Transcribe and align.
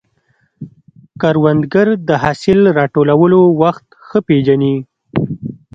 کروندګر 1.21 1.87
د 2.07 2.09
حاصل 2.23 2.59
راټولولو 2.79 3.39
وخت 3.61 3.87
ښه 4.05 4.19
پېژني 4.27 4.75